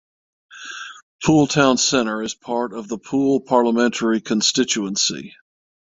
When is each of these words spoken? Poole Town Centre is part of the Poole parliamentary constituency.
Poole 1.23 1.45
Town 1.45 1.77
Centre 1.77 2.23
is 2.23 2.33
part 2.33 2.73
of 2.73 2.87
the 2.87 2.97
Poole 2.97 3.39
parliamentary 3.39 4.19
constituency. 4.19 5.35